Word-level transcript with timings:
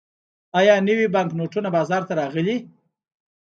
آیا 0.59 0.73
نوي 0.87 1.07
بانکنوټونه 1.15 1.69
بازار 1.77 2.01
ته 2.07 2.13
راغلي؟ 2.21 2.55